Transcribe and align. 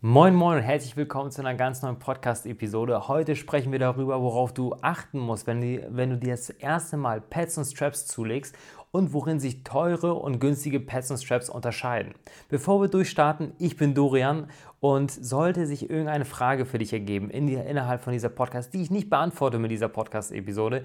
Moin 0.00 0.32
Moin 0.32 0.58
und 0.58 0.62
herzlich 0.62 0.96
willkommen 0.96 1.32
zu 1.32 1.40
einer 1.40 1.56
ganz 1.56 1.82
neuen 1.82 1.98
Podcast-Episode. 1.98 3.08
Heute 3.08 3.34
sprechen 3.34 3.72
wir 3.72 3.80
darüber, 3.80 4.22
worauf 4.22 4.54
du 4.54 4.76
achten 4.80 5.18
musst, 5.18 5.48
wenn, 5.48 5.60
die, 5.60 5.82
wenn 5.88 6.10
du 6.10 6.16
dir 6.16 6.30
das 6.30 6.50
erste 6.50 6.96
Mal 6.96 7.20
Pads 7.20 7.58
und 7.58 7.64
Straps 7.64 8.06
zulegst 8.06 8.56
und 8.92 9.12
worin 9.12 9.40
sich 9.40 9.64
teure 9.64 10.14
und 10.14 10.38
günstige 10.38 10.78
Pads 10.78 11.10
und 11.10 11.16
Straps 11.16 11.50
unterscheiden. 11.50 12.14
Bevor 12.48 12.80
wir 12.80 12.86
durchstarten, 12.86 13.54
ich 13.58 13.76
bin 13.76 13.94
Dorian 13.94 14.46
und 14.78 15.10
sollte 15.10 15.66
sich 15.66 15.90
irgendeine 15.90 16.26
Frage 16.26 16.64
für 16.64 16.78
dich 16.78 16.92
ergeben 16.92 17.28
in 17.28 17.48
die, 17.48 17.54
innerhalb 17.54 18.00
von 18.00 18.12
dieser 18.12 18.28
Podcast, 18.28 18.72
die 18.74 18.82
ich 18.82 18.92
nicht 18.92 19.10
beantworte 19.10 19.58
mit 19.58 19.72
dieser 19.72 19.88
Podcast-Episode, 19.88 20.84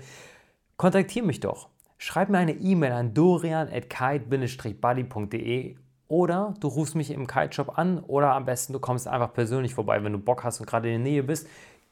kontaktiere 0.75 1.27
mich 1.27 1.39
doch. 1.39 1.69
Schreib 1.99 2.29
mir 2.29 2.39
eine 2.39 2.53
E-Mail 2.53 2.93
an 2.93 3.13
dorian.kite-buddy.de 3.13 5.75
oder 6.07 6.53
du 6.59 6.67
rufst 6.67 6.95
mich 6.95 7.11
im 7.11 7.27
Kite-Shop 7.27 7.77
an 7.77 7.99
oder 7.99 8.33
am 8.33 8.45
besten 8.45 8.73
du 8.73 8.79
kommst 8.79 9.07
einfach 9.07 9.33
persönlich 9.33 9.73
vorbei, 9.73 10.03
wenn 10.03 10.13
du 10.13 10.19
Bock 10.19 10.43
hast 10.43 10.59
und 10.59 10.65
gerade 10.65 10.87
in 10.87 11.03
der 11.03 11.11
Nähe 11.11 11.23
bist. 11.23 11.47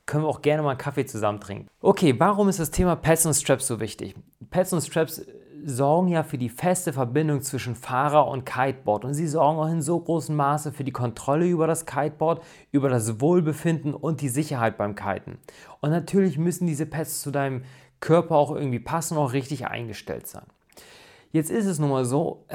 Können 0.05 0.23
wir 0.23 0.29
auch 0.29 0.41
gerne 0.41 0.63
mal 0.63 0.71
einen 0.71 0.77
Kaffee 0.77 1.05
zusammen 1.05 1.39
trinken. 1.39 1.67
Okay, 1.79 2.15
warum 2.17 2.49
ist 2.49 2.59
das 2.59 2.71
Thema 2.71 2.95
Pads 2.95 3.25
und 3.27 3.33
Straps 3.33 3.67
so 3.67 3.79
wichtig? 3.79 4.15
Pads 4.49 4.73
und 4.73 4.81
Straps 4.81 5.25
sorgen 5.63 6.07
ja 6.07 6.23
für 6.23 6.37
die 6.37 6.49
feste 6.49 6.91
Verbindung 6.91 7.41
zwischen 7.41 7.75
Fahrer 7.75 8.27
und 8.27 8.45
Kiteboard 8.45 9.05
und 9.05 9.13
sie 9.13 9.27
sorgen 9.27 9.59
auch 9.59 9.69
in 9.69 9.81
so 9.81 9.99
großem 9.99 10.35
Maße 10.35 10.71
für 10.71 10.83
die 10.83 10.91
Kontrolle 10.91 11.47
über 11.47 11.67
das 11.67 11.85
Kiteboard, 11.85 12.43
über 12.71 12.89
das 12.89 13.21
Wohlbefinden 13.21 13.93
und 13.93 14.21
die 14.21 14.29
Sicherheit 14.29 14.77
beim 14.77 14.95
Kiten. 14.95 15.37
Und 15.79 15.91
natürlich 15.91 16.37
müssen 16.37 16.67
diese 16.67 16.85
Pads 16.85 17.21
zu 17.21 17.31
deinem 17.31 17.63
Körper 17.99 18.35
auch 18.35 18.53
irgendwie 18.53 18.79
passen 18.79 19.17
und 19.17 19.23
auch 19.23 19.33
richtig 19.33 19.67
eingestellt 19.67 20.27
sein. 20.27 20.45
Jetzt 21.31 21.51
ist 21.51 21.65
es 21.65 21.79
nun 21.79 21.91
mal 21.91 22.05
so, 22.05 22.45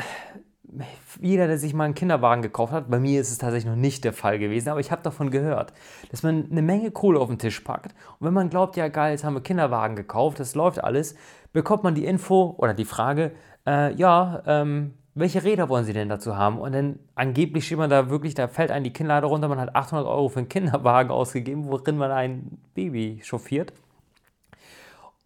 jeder, 1.20 1.47
der 1.47 1.59
sich 1.59 1.75
mal 1.75 1.84
einen 1.84 1.95
Kinderwagen 1.95 2.43
gekauft 2.43 2.73
hat, 2.73 2.91
bei 2.91 2.98
mir 2.98 3.20
ist 3.20 3.30
es 3.30 3.38
tatsächlich 3.38 3.70
noch 3.70 3.80
nicht 3.80 4.05
der 4.05 4.12
Fall 4.12 4.38
gewesen, 4.38 4.69
aber 4.69 4.80
ich 4.80 4.91
habe 4.91 5.02
davon 5.02 5.30
gehört, 5.30 5.73
dass 6.11 6.23
man 6.23 6.48
eine 6.51 6.62
Menge 6.62 6.91
Kohle 6.91 7.20
auf 7.20 7.29
den 7.29 7.38
Tisch 7.38 7.61
packt 7.61 7.95
und 8.19 8.27
wenn 8.27 8.34
man 8.34 8.51
glaubt, 8.51 8.77
ja 8.77 8.88
geil, 8.88 9.13
jetzt 9.13 9.24
haben 9.24 9.35
wir 9.35 9.43
Kinderwagen 9.43 9.96
gekauft, 9.96 10.40
das 10.40 10.55
läuft 10.55 10.82
alles, 10.82 11.15
bekommt 11.52 11.85
man 11.85 11.95
die 11.95 12.05
Info 12.05 12.55
oder 12.59 12.74
die 12.74 12.85
Frage, 12.85 13.32
äh, 13.66 13.95
ja, 13.95 14.43
ähm, 14.46 14.95
welche 15.15 15.43
Räder 15.43 15.71
wollen 15.71 15.87
Sie 15.87 15.95
denn 15.95 16.10
dazu 16.10 16.37
haben? 16.37 16.59
Und 16.59 16.73
dann 16.73 16.99
angeblich 17.15 17.65
steht 17.65 17.79
man 17.79 17.88
da 17.88 18.10
wirklich, 18.10 18.35
da 18.35 18.49
fällt 18.49 18.71
einem 18.71 18.85
die 18.85 18.93
Kinnlade 18.93 19.27
runter, 19.27 19.49
man 19.49 19.59
hat 19.59 19.74
800 19.74 20.07
Euro 20.07 20.29
für 20.29 20.40
einen 20.40 20.49
Kinderwagen 20.51 21.10
ausgegeben, 21.12 21.68
worin 21.68 21.96
man 21.96 22.10
ein 22.10 22.59
Baby 22.74 23.23
chauffiert. 23.24 23.73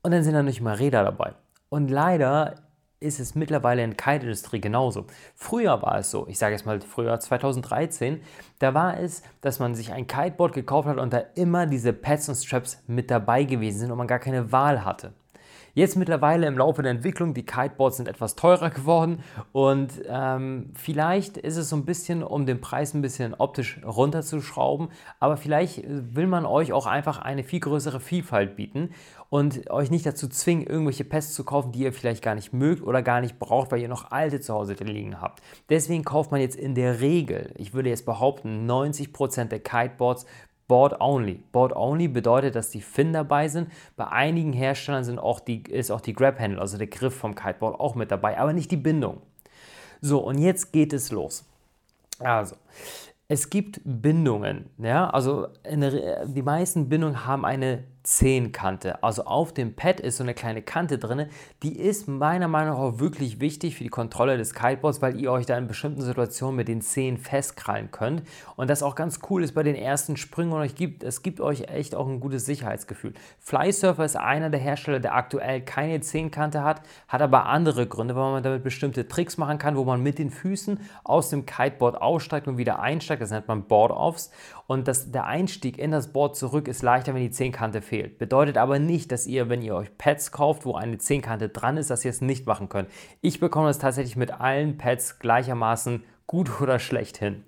Und 0.03 0.13
dann 0.13 0.23
sind 0.23 0.35
da 0.35 0.45
nicht 0.45 0.61
mal 0.61 0.77
Räder 0.77 1.03
dabei. 1.03 1.35
Und 1.71 1.91
leider 1.91 2.55
ist 3.01 3.19
es 3.19 3.35
mittlerweile 3.35 3.83
in 3.83 3.91
der 3.91 3.97
Kite-Industrie 3.97 4.61
genauso. 4.61 5.07
Früher 5.35 5.81
war 5.83 5.99
es 5.99 6.11
so, 6.11 6.27
ich 6.29 6.39
sage 6.39 6.55
jetzt 6.55 6.67
mal 6.67 6.81
früher 6.81 7.19
2013, 7.19 8.21
da 8.59 8.75
war 8.75 9.01
es, 9.01 9.23
dass 9.41 9.59
man 9.59 9.75
sich 9.75 9.93
ein 9.93 10.07
Kiteboard 10.07 10.53
gekauft 10.53 10.87
hat 10.87 10.99
und 10.99 11.13
da 11.13 11.23
immer 11.35 11.67
diese 11.67 11.93
Pads 11.95 12.29
und 12.29 12.35
Straps 12.37 12.83
mit 12.87 13.11
dabei 13.11 13.45
gewesen 13.45 13.81
sind 13.81 13.91
und 13.91 13.99
man 13.99 14.07
gar 14.07 14.19
keine 14.19 14.53
Wahl 14.53 14.85
hatte. 14.85 15.15
Jetzt 15.81 15.97
mittlerweile 15.97 16.47
im 16.47 16.59
Laufe 16.59 16.83
der 16.83 16.91
Entwicklung, 16.91 17.33
die 17.33 17.47
Kiteboards 17.47 17.97
sind 17.97 18.07
etwas 18.07 18.37
teurer 18.37 18.69
geworden 18.69 19.21
und 19.53 19.91
ähm, 20.07 20.73
vielleicht 20.75 21.39
ist 21.39 21.57
es 21.57 21.71
so 21.71 21.77
ein 21.77 21.87
bisschen, 21.87 22.23
um 22.23 22.45
den 22.45 22.61
Preis 22.61 22.93
ein 22.93 23.01
bisschen 23.01 23.33
optisch 23.33 23.81
runterzuschrauben, 23.83 24.89
aber 25.21 25.39
vielleicht 25.39 25.83
will 25.87 26.27
man 26.27 26.45
euch 26.45 26.75
auch 26.75 26.85
einfach 26.85 27.17
eine 27.17 27.45
viel 27.45 27.61
größere 27.61 27.99
Vielfalt 27.99 28.57
bieten 28.57 28.91
und 29.31 29.71
euch 29.71 29.91
nicht 29.91 30.05
dazu 30.05 30.29
zwingen, 30.29 30.67
irgendwelche 30.67 31.05
Pests 31.05 31.33
zu 31.33 31.45
kaufen, 31.45 31.73
die 31.73 31.85
ihr 31.85 31.95
vielleicht 31.95 32.23
gar 32.23 32.35
nicht 32.35 32.53
mögt 32.53 32.83
oder 32.83 33.01
gar 33.01 33.23
nicht 33.23 33.39
braucht, 33.39 33.73
weil 33.73 33.81
ihr 33.81 33.89
noch 33.89 34.11
alte 34.11 34.41
zu 34.41 34.53
Hause 34.53 34.75
liegen 34.75 35.23
habt. 35.23 35.41
Deswegen 35.71 36.05
kauft 36.05 36.31
man 36.31 36.43
jetzt 36.43 36.57
in 36.57 36.75
der 36.75 37.01
Regel, 37.01 37.55
ich 37.57 37.73
würde 37.73 37.89
jetzt 37.89 38.05
behaupten, 38.05 38.71
90% 38.71 39.45
der 39.45 39.61
Kiteboards 39.61 40.27
Board 40.71 41.01
Only. 41.01 41.43
Board 41.51 41.75
Only 41.75 42.07
bedeutet, 42.07 42.55
dass 42.55 42.71
die 42.71 42.81
Fin 42.81 43.13
dabei 43.13 43.49
sind. 43.49 43.73
Bei 43.97 44.07
einigen 44.07 44.53
Herstellern 44.53 45.03
sind 45.03 45.19
auch 45.19 45.41
die, 45.41 45.65
ist 45.65 45.91
auch 45.91 46.01
die 46.01 46.13
Grab 46.13 46.39
Handle, 46.39 46.61
also 46.61 46.79
der 46.79 46.87
Griff 46.87 47.13
vom 47.13 47.35
Kiteboard, 47.35 47.81
auch 47.81 47.97
mit 47.97 48.13
dabei, 48.13 48.39
aber 48.39 48.53
nicht 48.53 48.71
die 48.71 48.77
Bindung. 48.77 49.21
So, 50.01 50.21
und 50.21 50.39
jetzt 50.39 50.73
geht 50.73 50.93
es 50.93 51.11
los. 51.11 51.45
Also, 52.21 52.55
es 53.27 53.51
gibt 53.51 53.81
Bindungen. 53.85 54.71
Ja? 54.79 55.11
Also 55.11 55.49
der, 55.69 56.27
die 56.27 56.43
meisten 56.43 56.89
Bindungen 56.89 57.27
haben 57.27 57.45
eine 57.45 57.83
Zehenkante. 58.11 59.05
Also 59.05 59.25
auf 59.25 59.53
dem 59.53 59.75
Pad 59.77 60.01
ist 60.01 60.17
so 60.17 60.25
eine 60.25 60.35
kleine 60.35 60.63
Kante 60.63 60.99
drin. 60.99 61.27
Die 61.63 61.79
ist 61.79 62.09
meiner 62.09 62.49
Meinung 62.49 62.75
nach 62.75 62.81
auch 62.81 62.99
wirklich 62.99 63.39
wichtig 63.39 63.77
für 63.77 63.85
die 63.85 63.91
Kontrolle 63.91 64.37
des 64.37 64.53
Kiteboards, 64.53 65.01
weil 65.01 65.21
ihr 65.21 65.31
euch 65.31 65.47
da 65.47 65.57
in 65.57 65.69
bestimmten 65.69 66.03
Situationen 66.03 66.57
mit 66.57 66.67
den 66.67 66.81
Zehen 66.81 67.19
festkrallen 67.19 67.93
könnt. 67.93 68.25
Und 68.57 68.69
das 68.69 68.83
auch 68.83 68.97
ganz 68.97 69.21
cool 69.31 69.45
ist 69.45 69.55
bei 69.55 69.63
den 69.63 69.77
ersten 69.77 70.17
Sprüngen 70.17 70.53
und 70.53 70.61
euch 70.61 70.75
gibt, 70.75 71.05
es 71.05 71.23
gibt 71.23 71.41
euch 71.41 71.69
echt 71.69 71.95
auch 71.95 72.09
ein 72.09 72.19
gutes 72.19 72.45
Sicherheitsgefühl. 72.47 73.15
Flysurfer 73.39 74.05
ist 74.05 74.17
einer 74.17 74.51
der 74.51 74.59
Hersteller, 74.59 74.99
der 74.99 75.15
aktuell 75.15 75.61
keine 75.61 76.01
Zehenkante 76.01 76.65
hat, 76.65 76.83
hat 77.07 77.23
aber 77.23 77.47
andere 77.47 77.87
Gründe, 77.87 78.17
weil 78.17 78.33
man 78.33 78.43
damit 78.43 78.65
bestimmte 78.65 79.07
Tricks 79.07 79.39
machen 79.39 79.59
kann, 79.59 79.77
wo 79.77 79.85
man 79.85 80.03
mit 80.03 80.19
den 80.19 80.31
Füßen 80.31 80.81
aus 81.05 81.31
dem 81.31 81.47
Kiteboard 81.47 82.03
aussteigt 82.03 82.49
und 82.49 82.59
wieder 82.59 82.81
einsteigt. 82.81 83.23
Das 83.23 83.31
nennt 83.31 83.47
man 83.47 83.63
Board-Offs. 83.63 84.33
Und 84.71 84.87
das, 84.87 85.11
der 85.11 85.27
Einstieg 85.27 85.79
in 85.79 85.91
das 85.91 86.13
Board 86.13 86.37
zurück 86.37 86.69
ist 86.69 86.83
leichter, 86.83 87.13
wenn 87.13 87.23
die 87.23 87.33
Zehenkante 87.33 87.83
fehlt. 87.83 88.19
Bedeutet 88.19 88.57
aber 88.57 88.79
nicht, 88.79 89.11
dass 89.11 89.27
ihr, 89.27 89.49
wenn 89.49 89.63
ihr 89.63 89.75
euch 89.75 89.99
Pads 89.99 90.31
kauft, 90.31 90.65
wo 90.65 90.77
eine 90.77 90.99
Zehnkante 90.99 91.49
dran 91.49 91.77
ist, 91.77 91.91
dass 91.91 92.05
ihr 92.05 92.13
es 92.13 92.21
nicht 92.21 92.47
machen 92.47 92.69
könnt. 92.69 92.89
Ich 93.21 93.41
bekomme 93.41 93.67
das 93.67 93.81
tatsächlich 93.81 94.15
mit 94.15 94.31
allen 94.31 94.79
Pads 94.79 95.19
gleichermaßen 95.19 96.05
gut 96.29 96.61
oder 96.61 96.79
schlecht 96.79 97.19
hin. 97.19 97.43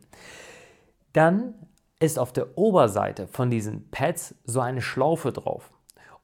Dann 1.13 1.55
ist 2.01 2.19
auf 2.19 2.33
der 2.33 2.59
Oberseite 2.59 3.29
von 3.29 3.51
diesen 3.51 3.89
Pads 3.93 4.35
so 4.45 4.59
eine 4.59 4.83
Schlaufe 4.83 5.31
drauf. 5.31 5.71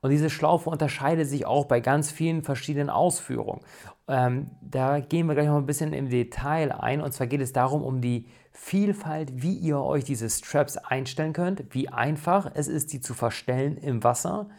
Und 0.00 0.10
diese 0.10 0.30
Schlaufe 0.30 0.68
unterscheidet 0.68 1.28
sich 1.28 1.46
auch 1.46 1.66
bei 1.66 1.78
ganz 1.78 2.10
vielen 2.10 2.42
verschiedenen 2.42 2.90
Ausführungen. 2.90 3.60
Ähm, 4.08 4.50
da 4.62 4.98
gehen 4.98 5.28
wir 5.28 5.36
gleich 5.36 5.46
noch 5.46 5.58
ein 5.58 5.66
bisschen 5.66 5.92
im 5.92 6.08
Detail 6.08 6.72
ein. 6.72 7.00
Und 7.00 7.12
zwar 7.12 7.28
geht 7.28 7.40
es 7.40 7.52
darum, 7.52 7.84
um 7.84 8.00
die 8.00 8.26
Vielfalt, 8.60 9.40
wie 9.40 9.54
ihr 9.54 9.78
euch 9.78 10.04
diese 10.04 10.28
Straps 10.28 10.76
einstellen 10.76 11.32
könnt, 11.32 11.64
wie 11.70 11.88
einfach 11.88 12.50
es 12.52 12.66
ist, 12.66 12.92
die 12.92 13.00
zu 13.00 13.14
verstellen 13.14 13.78
im 13.78 14.04
Wasser, 14.04 14.50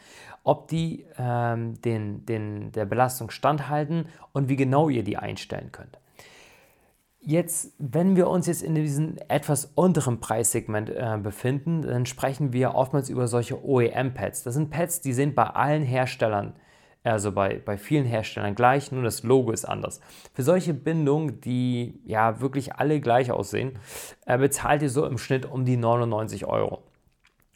ob 0.43 0.67
die 0.69 1.05
ähm, 1.17 1.79
den, 1.81 2.25
den, 2.25 2.71
der 2.71 2.85
Belastung 2.85 3.29
standhalten 3.29 4.07
und 4.31 4.47
wie 4.49 4.55
genau 4.55 4.89
ihr 4.89 5.03
die 5.03 5.17
einstellen 5.17 5.71
könnt. 5.71 5.99
Jetzt, 7.19 7.73
wenn 7.77 8.15
wir 8.15 8.29
uns 8.29 8.47
jetzt 8.47 8.63
in 8.63 8.73
diesem 8.73 9.17
etwas 9.27 9.65
unteren 9.75 10.21
Preissegment 10.21 10.89
äh, 10.89 11.19
befinden, 11.21 11.81
dann 11.81 12.07
sprechen 12.07 12.53
wir 12.53 12.73
oftmals 12.75 13.09
über 13.09 13.27
solche 13.27 13.63
OEM-Pads. 13.63 14.43
Das 14.43 14.55
sind 14.55 14.71
Pads, 14.71 15.01
die 15.01 15.13
sind 15.13 15.35
bei 15.35 15.43
allen 15.43 15.83
Herstellern 15.83 16.53
also 17.03 17.31
bei, 17.31 17.61
bei 17.63 17.77
vielen 17.77 18.05
Herstellern 18.05 18.55
gleich, 18.55 18.91
nur 18.91 19.03
das 19.03 19.23
Logo 19.23 19.51
ist 19.51 19.65
anders. 19.65 20.01
Für 20.33 20.43
solche 20.43 20.73
Bindungen, 20.73 21.39
die 21.41 22.01
ja 22.05 22.41
wirklich 22.41 22.75
alle 22.75 22.99
gleich 22.99 23.31
aussehen, 23.31 23.79
äh, 24.25 24.37
bezahlt 24.37 24.81
ihr 24.81 24.89
so 24.89 25.05
im 25.05 25.17
Schnitt 25.17 25.45
um 25.45 25.65
die 25.65 25.77
99 25.77 26.45
Euro. 26.45 26.83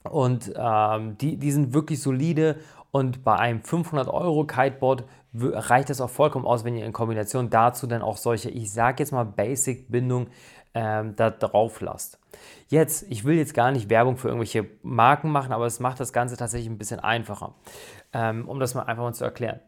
Und 0.09 0.53
ähm, 0.55 1.17
die, 1.17 1.37
die 1.37 1.51
sind 1.51 1.73
wirklich 1.73 2.01
solide 2.01 2.57
und 2.91 3.23
bei 3.23 3.35
einem 3.35 3.63
500 3.63 4.07
Euro 4.07 4.45
Kiteboard 4.45 5.05
reicht 5.33 5.89
das 5.89 5.99
auch 5.99 6.09
vollkommen 6.09 6.45
aus, 6.45 6.63
wenn 6.63 6.75
ihr 6.75 6.85
in 6.85 6.93
Kombination 6.93 7.49
dazu 7.49 7.87
dann 7.87 8.01
auch 8.01 8.17
solche, 8.17 8.49
ich 8.49 8.71
sage 8.71 9.01
jetzt 9.01 9.11
mal 9.11 9.23
Basic-Bindungen 9.23 10.27
ähm, 10.73 11.15
da 11.15 11.29
drauf 11.29 11.81
lasst. 11.81 12.19
Jetzt, 12.67 13.05
ich 13.09 13.23
will 13.23 13.35
jetzt 13.35 13.53
gar 13.53 13.71
nicht 13.71 13.89
Werbung 13.89 14.17
für 14.17 14.29
irgendwelche 14.29 14.67
Marken 14.81 15.29
machen, 15.29 15.51
aber 15.51 15.65
es 15.65 15.79
macht 15.79 15.99
das 15.99 16.13
Ganze 16.13 16.37
tatsächlich 16.37 16.69
ein 16.69 16.77
bisschen 16.77 16.99
einfacher, 16.99 17.55
ähm, 18.13 18.47
um 18.47 18.59
das 18.59 18.73
mal 18.73 18.83
einfach 18.83 19.03
mal 19.03 19.13
zu 19.13 19.23
erklären. 19.23 19.59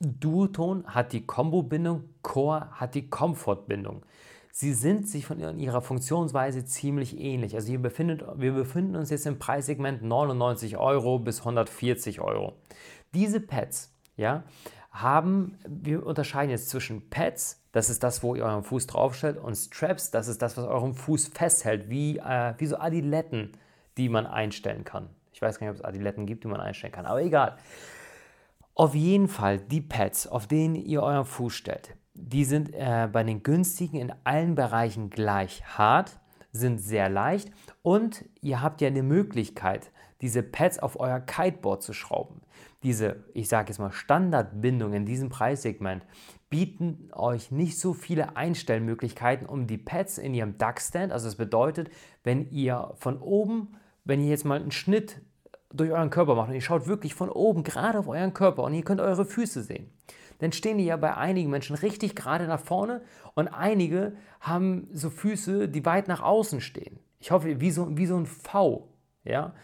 Duoton 0.00 0.86
hat 0.88 1.12
die 1.12 1.26
Combo-Bindung, 1.26 2.04
Core 2.20 2.68
hat 2.72 2.94
die 2.94 3.08
Comfort-Bindung. 3.08 4.04
Sie 4.52 4.72
sind 4.72 5.06
sich 5.08 5.26
von 5.26 5.38
ihrer 5.58 5.82
Funktionsweise 5.82 6.64
ziemlich 6.64 7.18
ähnlich. 7.18 7.54
Also 7.54 7.68
wir, 7.68 7.78
befindet, 7.78 8.24
wir 8.36 8.52
befinden 8.52 8.96
uns 8.96 9.10
jetzt 9.10 9.26
im 9.26 9.38
Preissegment 9.38 10.02
99 10.02 10.78
Euro 10.78 11.18
bis 11.18 11.40
140 11.40 12.20
Euro. 12.22 12.54
Diese 13.12 13.40
Pads 13.40 13.94
ja, 14.16 14.44
haben, 14.90 15.58
wir 15.68 16.06
unterscheiden 16.06 16.50
jetzt 16.50 16.70
zwischen 16.70 17.10
Pads, 17.10 17.65
das 17.76 17.90
ist 17.90 18.02
das, 18.02 18.22
wo 18.22 18.34
ihr 18.34 18.44
euren 18.44 18.62
Fuß 18.62 18.86
draufstellt, 18.86 19.36
und 19.36 19.54
Straps, 19.54 20.10
das 20.10 20.28
ist 20.28 20.40
das, 20.40 20.56
was 20.56 20.64
euren 20.64 20.94
Fuß 20.94 21.28
festhält, 21.28 21.90
wie, 21.90 22.16
äh, 22.16 22.54
wie 22.56 22.66
so 22.66 22.78
Adiletten, 22.78 23.52
die 23.98 24.08
man 24.08 24.26
einstellen 24.26 24.82
kann. 24.82 25.10
Ich 25.34 25.42
weiß 25.42 25.58
gar 25.58 25.66
nicht, 25.66 25.76
ob 25.76 25.80
es 25.80 25.84
Adiletten 25.84 26.24
gibt, 26.24 26.44
die 26.44 26.48
man 26.48 26.60
einstellen 26.60 26.94
kann, 26.94 27.04
aber 27.04 27.20
egal. 27.20 27.56
Auf 28.74 28.94
jeden 28.94 29.28
Fall 29.28 29.58
die 29.58 29.82
Pads, 29.82 30.26
auf 30.26 30.46
denen 30.46 30.74
ihr 30.74 31.02
euren 31.02 31.26
Fuß 31.26 31.52
stellt, 31.52 31.94
die 32.14 32.46
sind 32.46 32.72
äh, 32.72 33.10
bei 33.12 33.22
den 33.22 33.42
günstigen 33.42 34.00
in 34.00 34.12
allen 34.24 34.54
Bereichen 34.54 35.10
gleich 35.10 35.62
hart, 35.76 36.18
sind 36.52 36.78
sehr 36.78 37.10
leicht 37.10 37.50
und 37.82 38.24
ihr 38.40 38.62
habt 38.62 38.80
ja 38.80 38.88
eine 38.88 39.02
Möglichkeit, 39.02 39.90
diese 40.22 40.42
Pads 40.42 40.78
auf 40.78 40.98
euer 40.98 41.20
Kiteboard 41.20 41.82
zu 41.82 41.92
schrauben. 41.92 42.40
Diese, 42.82 43.24
ich 43.34 43.48
sage 43.50 43.68
jetzt 43.68 43.78
mal, 43.78 43.92
Standardbindung 43.92 44.94
in 44.94 45.04
diesem 45.04 45.28
Preissegment, 45.28 46.06
bieten 46.48 47.10
euch 47.12 47.50
nicht 47.50 47.78
so 47.78 47.92
viele 47.92 48.36
Einstellmöglichkeiten, 48.36 49.46
um 49.46 49.66
die 49.66 49.78
Pads 49.78 50.18
in 50.18 50.34
ihrem 50.34 50.58
Duckstand, 50.58 51.12
also 51.12 51.26
das 51.26 51.36
bedeutet, 51.36 51.90
wenn 52.22 52.50
ihr 52.50 52.92
von 52.96 53.18
oben, 53.18 53.76
wenn 54.04 54.20
ihr 54.20 54.28
jetzt 54.28 54.44
mal 54.44 54.60
einen 54.60 54.70
Schnitt 54.70 55.20
durch 55.72 55.90
euren 55.90 56.10
Körper 56.10 56.34
macht 56.34 56.48
und 56.48 56.54
ihr 56.54 56.60
schaut 56.60 56.86
wirklich 56.86 57.14
von 57.14 57.28
oben 57.28 57.64
gerade 57.64 57.98
auf 57.98 58.08
euren 58.08 58.32
Körper 58.32 58.62
und 58.62 58.74
ihr 58.74 58.84
könnt 58.84 59.00
eure 59.00 59.24
Füße 59.24 59.62
sehen, 59.62 59.90
dann 60.38 60.52
stehen 60.52 60.78
die 60.78 60.84
ja 60.84 60.96
bei 60.96 61.16
einigen 61.16 61.50
Menschen 61.50 61.76
richtig 61.76 62.14
gerade 62.14 62.46
nach 62.46 62.60
vorne 62.60 63.02
und 63.34 63.48
einige 63.48 64.16
haben 64.40 64.88
so 64.92 65.10
Füße, 65.10 65.68
die 65.68 65.84
weit 65.84 66.08
nach 66.08 66.22
außen 66.22 66.60
stehen. 66.60 66.98
Ich 67.18 67.30
hoffe, 67.30 67.60
wie 67.60 67.70
so, 67.70 67.96
wie 67.96 68.06
so 68.06 68.16
ein 68.16 68.26
V. 68.26 68.88
Ja? 69.24 69.54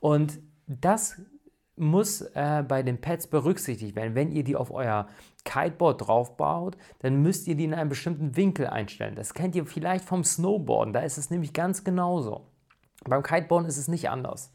Und 0.00 0.38
das 0.66 1.20
muss 1.76 2.20
äh, 2.20 2.64
bei 2.66 2.82
den 2.82 3.00
Pads 3.00 3.28
berücksichtigt 3.28 3.96
werden. 3.96 4.14
Wenn 4.14 4.30
ihr 4.30 4.44
die 4.44 4.56
auf 4.56 4.70
euer 4.70 5.08
Kiteboard 5.48 6.06
draufbaut, 6.06 6.76
dann 7.00 7.22
müsst 7.22 7.48
ihr 7.48 7.54
die 7.54 7.64
in 7.64 7.74
einem 7.74 7.88
bestimmten 7.88 8.36
Winkel 8.36 8.66
einstellen. 8.66 9.14
Das 9.14 9.34
kennt 9.34 9.56
ihr 9.56 9.66
vielleicht 9.66 10.04
vom 10.04 10.22
Snowboarden, 10.22 10.92
da 10.92 11.00
ist 11.00 11.18
es 11.18 11.30
nämlich 11.30 11.52
ganz 11.52 11.84
genauso. 11.84 12.42
Beim 13.04 13.22
Kiteboarden 13.22 13.68
ist 13.68 13.78
es 13.78 13.88
nicht 13.88 14.10
anders. 14.10 14.52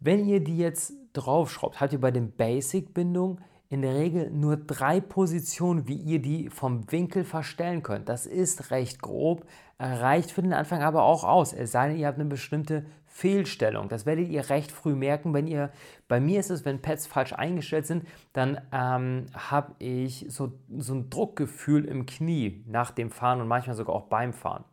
Wenn 0.00 0.26
ihr 0.26 0.42
die 0.42 0.58
jetzt 0.58 0.92
draufschraubt, 1.12 1.80
habt 1.80 1.92
ihr 1.92 2.00
bei 2.00 2.10
den 2.10 2.32
Basic-Bindungen 2.32 3.40
in 3.70 3.82
der 3.82 3.94
Regel 3.94 4.30
nur 4.30 4.56
drei 4.56 5.00
Positionen, 5.00 5.86
wie 5.88 5.96
ihr 5.96 6.20
die 6.20 6.48
vom 6.48 6.90
Winkel 6.90 7.24
verstellen 7.24 7.82
könnt. 7.82 8.08
Das 8.08 8.24
ist 8.24 8.70
recht 8.70 9.02
grob, 9.02 9.46
reicht 9.78 10.30
für 10.30 10.42
den 10.42 10.54
Anfang 10.54 10.82
aber 10.82 11.02
auch 11.02 11.24
aus, 11.24 11.52
es 11.52 11.72
sei 11.72 11.88
denn, 11.88 11.98
ihr 11.98 12.06
habt 12.06 12.18
eine 12.18 12.28
bestimmte 12.28 12.86
Fehlstellung. 13.06 13.88
Das 13.88 14.06
werdet 14.06 14.28
ihr 14.28 14.48
recht 14.48 14.72
früh 14.72 14.94
merken, 14.94 15.34
wenn 15.34 15.46
ihr, 15.46 15.70
bei 16.06 16.20
mir 16.20 16.40
ist 16.40 16.50
es, 16.50 16.64
wenn 16.64 16.80
Pads 16.80 17.06
falsch 17.06 17.32
eingestellt 17.32 17.86
sind, 17.86 18.06
dann 18.32 18.60
ähm, 18.72 19.26
habe 19.34 19.74
ich 19.80 20.26
so, 20.28 20.52
so 20.76 20.94
ein 20.94 21.10
Druckgefühl 21.10 21.84
im 21.84 22.06
Knie 22.06 22.64
nach 22.66 22.90
dem 22.90 23.10
Fahren 23.10 23.40
und 23.40 23.48
manchmal 23.48 23.76
sogar 23.76 23.94
auch 23.96 24.06
beim 24.06 24.32
Fahren. 24.32 24.64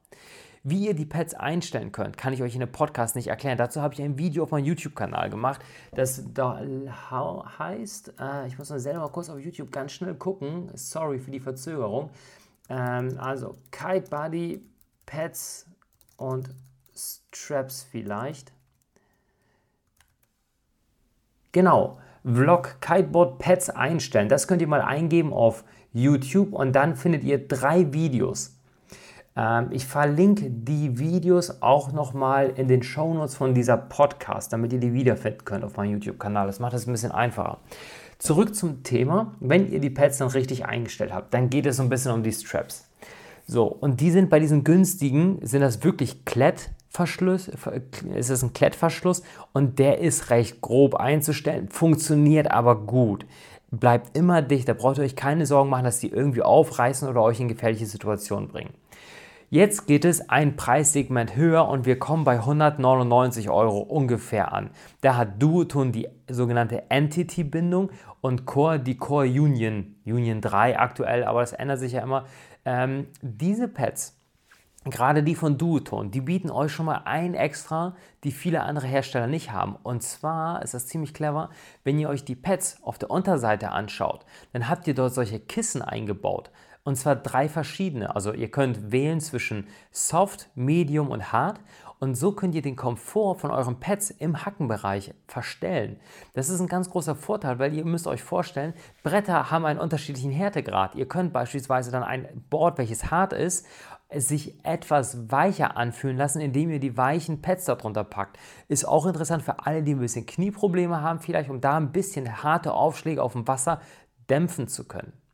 Wie 0.68 0.88
ihr 0.88 0.96
die 0.96 1.06
Pads 1.06 1.36
einstellen 1.36 1.92
könnt, 1.92 2.18
kann 2.18 2.34
ich 2.34 2.42
euch 2.42 2.56
in 2.56 2.64
einem 2.64 2.72
Podcast 2.72 3.16
nicht 3.16 3.28
erklären. 3.28 3.56
Dazu 3.56 3.84
habe 3.84 3.94
ich 3.94 4.02
ein 4.02 4.18
Video 4.18 4.42
auf 4.42 4.50
meinem 4.50 4.66
YouTube-Kanal 4.66 5.30
gemacht, 5.30 5.62
das 5.94 6.24
da 6.34 6.60
heißt, 7.60 8.16
äh, 8.20 8.48
ich 8.48 8.58
muss 8.58 8.72
mal 8.72 8.80
selber 8.80 9.02
mal 9.02 9.10
kurz 9.10 9.30
auf 9.30 9.40
YouTube 9.40 9.72
ganz 9.72 9.92
schnell 9.92 10.16
gucken, 10.16 10.72
sorry 10.74 11.20
für 11.20 11.30
die 11.30 11.40
Verzögerung. 11.40 12.10
Ähm, 12.68 13.16
also 13.20 13.60
Kite 13.70 14.10
Body, 14.10 14.66
Pads 15.06 15.68
und 16.18 16.50
Straps 16.96 17.84
vielleicht. 17.84 18.52
Genau, 21.52 22.00
Vlog 22.24 22.82
Kiteboard 22.82 23.38
Pads 23.38 23.70
einstellen. 23.70 24.30
Das 24.30 24.48
könnt 24.48 24.64
ihr 24.64 24.68
mal 24.68 24.82
eingeben 24.82 25.32
auf 25.32 25.64
YouTube 25.94 26.54
und 26.54 26.74
dann 26.74 26.96
findet 26.96 27.24
ihr 27.24 27.48
drei 27.48 27.94
Videos. 27.94 28.55
Ähm, 29.36 29.68
ich 29.72 29.86
verlinke 29.86 30.50
die 30.50 30.98
Videos 30.98 31.62
auch 31.62 31.92
nochmal 31.92 32.54
in 32.56 32.68
den 32.68 32.84
Shownotes 32.84 33.36
von 33.36 33.54
dieser 33.54 33.78
Podcast, 33.78 34.54
damit 34.54 34.74
ihr 34.74 34.80
die 34.80 34.94
wiederfinden 34.94 35.46
könnt 35.46 35.64
auf 35.64 35.78
meinem 35.78 35.94
YouTube-Kanal. 35.94 36.48
Das 36.48 36.60
macht 36.60 36.74
es 36.74 36.88
ein 36.88 36.92
bisschen 36.92 37.12
einfacher. 37.12 37.58
Zurück 38.18 38.56
zum 38.56 38.84
Thema. 38.84 39.34
Wenn 39.40 39.72
ihr 39.72 39.80
die 39.80 39.90
Pads 39.90 40.20
dann 40.20 40.30
richtig 40.30 40.66
eingestellt 40.66 41.14
habt, 41.14 41.34
dann 41.34 41.50
geht 41.50 41.66
es 41.66 41.78
so 41.78 41.84
ein 41.84 41.90
bisschen 41.90 42.14
um 42.14 42.24
die 42.24 42.32
Straps. 42.32 42.88
So, 43.48 43.66
und 43.66 44.00
die 44.02 44.10
sind 44.10 44.30
bei 44.30 44.40
diesen 44.40 44.64
günstigen, 44.64 45.38
sind 45.44 45.62
das 45.62 45.84
wirklich 45.84 46.26
Klettverschluss, 46.26 47.52
ist 48.16 48.30
es 48.32 48.42
ein 48.42 48.54
Klettverschluss 48.54 49.22
und 49.54 49.78
der 49.78 50.00
ist 50.00 50.32
recht 50.32 50.62
grob 50.62 50.96
einzustellen, 50.96 51.70
funktioniert 51.70 52.50
aber 52.50 52.76
gut. 52.76 53.28
Bleibt 53.70 54.18
immer 54.18 54.42
dicht, 54.42 54.68
da 54.68 54.74
braucht 54.74 54.98
ihr 54.98 55.04
euch 55.04 55.16
keine 55.16 55.46
Sorgen 55.46 55.70
machen, 55.70 55.84
dass 55.84 56.00
die 56.00 56.10
irgendwie 56.10 56.42
aufreißen 56.42 57.08
oder 57.08 57.22
euch 57.22 57.40
in 57.40 57.48
gefährliche 57.48 57.86
Situationen 57.86 58.48
bringen. 58.48 58.74
Jetzt 59.50 59.86
geht 59.86 60.06
es 60.06 60.30
ein 60.30 60.56
Preissegment 60.56 61.36
höher 61.36 61.68
und 61.68 61.86
wir 61.86 62.00
kommen 62.00 62.24
bei 62.24 62.40
199 62.40 63.50
Euro 63.50 63.80
ungefähr 63.80 64.52
an. 64.54 64.72
Da 65.02 65.18
hat 65.18 65.42
Duotone 65.42 65.92
die 65.92 66.08
sogenannte 66.28 66.90
Entity-Bindung 66.90 67.92
und 68.22 68.46
Core 68.46 68.80
die 68.80 68.98
Core 68.98 69.28
Union, 69.28 69.96
Union 70.04 70.42
3 70.42 70.80
aktuell, 70.80 71.24
aber 71.24 71.42
das 71.42 71.54
ändert 71.54 71.80
sich 71.80 71.94
ja 71.94 72.02
immer. 72.02 72.26
Ähm, 72.66 73.06
diese 73.22 73.68
Pads, 73.68 74.18
gerade 74.86 75.22
die 75.22 75.36
von 75.36 75.60
Duotone, 75.60 76.10
die 76.10 76.22
bieten 76.22 76.50
euch 76.50 76.72
schon 76.72 76.88
mal 76.88 77.04
ein 77.06 77.36
extra, 77.36 77.96
die 78.24 78.32
viele 78.32 78.64
andere 78.64 78.88
Hersteller 78.88 79.28
nicht 79.28 79.52
haben. 79.52 79.76
Und 79.84 80.02
zwar 80.02 80.64
ist 80.64 80.74
das 80.74 80.88
ziemlich 80.88 81.14
clever, 81.14 81.52
wenn 81.84 82.00
ihr 82.00 82.10
euch 82.10 82.26
die 82.26 82.36
Pads 82.36 82.80
auf 82.82 82.98
der 82.98 83.12
Unterseite 83.12 83.72
anschaut, 83.72 84.26
dann 84.54 84.68
habt 84.68 84.88
ihr 84.88 84.96
dort 84.96 85.14
solche 85.14 85.40
Kissen 85.40 85.84
eingebaut. 85.84 86.50
Und 86.86 86.98
zwar 86.98 87.16
drei 87.16 87.50
verschiedene. 87.50 88.16
Also 88.16 88.32
ihr 88.32 88.52
könnt 88.52 88.92
wählen 88.92 89.20
zwischen 89.20 89.68
Soft, 89.92 90.50
Medium 90.54 91.10
und 91.10 91.34
Hard. 91.34 91.60
Und 92.00 92.14
so 92.14 92.32
könnt 92.32 92.54
ihr 92.54 92.62
den 92.62 92.76
Komfort 92.76 93.40
von 93.40 93.50
euren 93.50 93.80
Pads 93.80 94.12
im 94.12 94.46
Hackenbereich 94.46 95.16
verstellen. 95.28 96.00
Das 96.34 96.48
ist 96.48 96.60
ein 96.60 96.68
ganz 96.68 96.92
großer 96.92 97.16
Vorteil, 97.16 97.58
weil 97.58 97.74
ihr 97.74 97.86
müsst 97.86 98.06
euch 98.06 98.22
vorstellen, 98.22 98.76
Bretter 99.02 99.50
haben 99.50 99.66
einen 99.66 99.80
unterschiedlichen 99.80 100.30
Härtegrad. 100.30 100.94
Ihr 100.94 101.08
könnt 101.08 101.34
beispielsweise 101.34 101.90
dann 101.90 102.04
ein 102.04 102.46
Board, 102.52 102.78
welches 102.78 103.10
hart 103.10 103.34
ist, 103.34 103.66
sich 104.14 104.64
etwas 104.64 105.32
weicher 105.32 105.78
anfühlen 105.78 106.18
lassen, 106.18 106.40
indem 106.40 106.70
ihr 106.70 106.80
die 106.80 106.98
weichen 106.98 107.42
Pads 107.42 107.66
darunter 107.66 108.04
packt. 108.04 108.38
Ist 108.68 108.88
auch 108.88 109.08
interessant 109.08 109.42
für 109.42 109.66
alle, 109.66 109.82
die 109.82 109.96
ein 109.96 110.00
bisschen 110.00 110.28
Knieprobleme 110.28 111.02
haben, 111.02 111.20
vielleicht 111.20 111.50
um 111.50 111.62
da 111.62 111.78
ein 111.78 111.92
bisschen 111.92 112.44
harte 112.44 112.74
Aufschläge 112.74 113.24
auf 113.24 113.32
dem 113.32 113.48
Wasser 113.48 113.82
dämpfen 114.30 114.68
zu 114.68 114.88
können. 114.88 115.25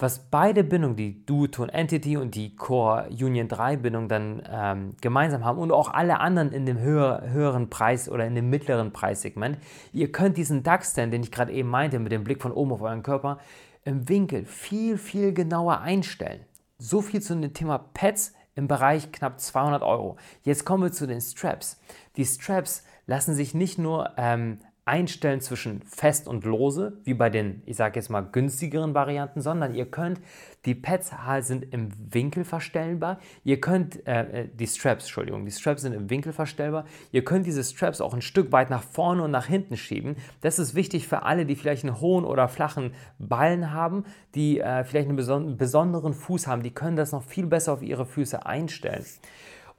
Was 0.00 0.30
beide 0.30 0.62
Bindungen, 0.62 0.94
die 0.94 1.26
Duotone 1.26 1.72
Entity 1.72 2.16
und 2.16 2.36
die 2.36 2.54
Core 2.54 3.08
Union 3.10 3.48
3 3.48 3.78
Bindung 3.78 4.08
dann 4.08 4.44
ähm, 4.48 4.96
gemeinsam 5.00 5.44
haben 5.44 5.58
und 5.58 5.72
auch 5.72 5.92
alle 5.92 6.20
anderen 6.20 6.52
in 6.52 6.66
dem 6.66 6.78
höher, 6.78 7.22
höheren 7.28 7.68
Preis 7.68 8.08
oder 8.08 8.24
in 8.24 8.36
dem 8.36 8.48
mittleren 8.48 8.92
Preissegment, 8.92 9.58
ihr 9.92 10.12
könnt 10.12 10.36
diesen 10.36 10.62
DAX-Stand, 10.62 11.12
den 11.12 11.24
ich 11.24 11.32
gerade 11.32 11.52
eben 11.52 11.68
meinte, 11.68 11.98
mit 11.98 12.12
dem 12.12 12.22
Blick 12.22 12.40
von 12.40 12.52
oben 12.52 12.70
auf 12.70 12.80
euren 12.80 13.02
Körper, 13.02 13.38
im 13.84 14.08
Winkel 14.08 14.44
viel, 14.44 14.98
viel 14.98 15.32
genauer 15.32 15.80
einstellen. 15.80 16.44
So 16.78 17.02
viel 17.02 17.20
zu 17.20 17.34
dem 17.34 17.52
Thema 17.52 17.78
Pads 17.78 18.34
im 18.54 18.68
Bereich 18.68 19.10
knapp 19.10 19.40
200 19.40 19.82
Euro. 19.82 20.16
Jetzt 20.44 20.64
kommen 20.64 20.84
wir 20.84 20.92
zu 20.92 21.08
den 21.08 21.20
Straps. 21.20 21.80
Die 22.16 22.24
Straps 22.24 22.84
lassen 23.06 23.34
sich 23.34 23.52
nicht 23.52 23.78
nur 23.78 24.12
ähm, 24.16 24.60
einstellen 24.88 25.42
zwischen 25.42 25.82
fest 25.82 26.26
und 26.26 26.44
lose, 26.44 26.94
wie 27.04 27.12
bei 27.12 27.28
den, 27.28 27.62
ich 27.66 27.76
sage 27.76 27.96
jetzt 27.96 28.08
mal, 28.08 28.22
günstigeren 28.22 28.94
Varianten, 28.94 29.42
sondern 29.42 29.74
ihr 29.74 29.84
könnt, 29.84 30.18
die 30.64 30.74
Pads 30.74 31.12
sind 31.40 31.72
im 31.74 31.90
Winkel 32.12 32.44
verstellbar, 32.44 33.20
ihr 33.44 33.60
könnt, 33.60 34.06
äh, 34.06 34.44
äh, 34.44 34.48
die 34.52 34.66
Straps, 34.66 35.04
Entschuldigung, 35.04 35.44
die 35.44 35.52
Straps 35.52 35.82
sind 35.82 35.92
im 35.92 36.08
Winkel 36.08 36.32
verstellbar, 36.32 36.86
ihr 37.12 37.22
könnt 37.22 37.46
diese 37.46 37.62
Straps 37.62 38.00
auch 38.00 38.14
ein 38.14 38.22
Stück 38.22 38.50
weit 38.50 38.70
nach 38.70 38.82
vorne 38.82 39.22
und 39.22 39.30
nach 39.30 39.46
hinten 39.46 39.76
schieben. 39.76 40.16
Das 40.40 40.58
ist 40.58 40.74
wichtig 40.74 41.06
für 41.06 41.22
alle, 41.22 41.44
die 41.44 41.54
vielleicht 41.54 41.84
einen 41.84 42.00
hohen 42.00 42.24
oder 42.24 42.48
flachen 42.48 42.94
Ballen 43.18 43.72
haben, 43.72 44.04
die 44.34 44.58
äh, 44.58 44.84
vielleicht 44.84 45.08
einen 45.08 45.16
beson 45.16 45.58
besonderen 45.58 46.14
Fuß 46.14 46.46
haben, 46.46 46.62
die 46.62 46.72
können 46.72 46.96
das 46.96 47.12
noch 47.12 47.22
viel 47.22 47.46
besser 47.46 47.74
auf 47.74 47.82
ihre 47.82 48.06
Füße 48.06 48.46
einstellen. 48.46 49.04